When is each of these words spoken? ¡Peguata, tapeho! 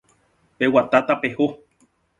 ¡Peguata, 0.57 1.05
tapeho! 1.09 1.45